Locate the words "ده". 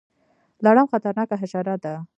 1.83-1.93